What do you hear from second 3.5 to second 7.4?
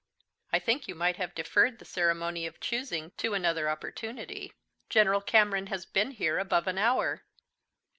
opportunity. General Cameron has been here above an hour."